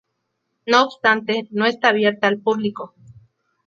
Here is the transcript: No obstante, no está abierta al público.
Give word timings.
No 0.65 0.81
obstante, 0.85 1.47
no 1.51 1.67
está 1.67 1.89
abierta 1.89 2.25
al 2.25 2.39
público. 2.39 2.95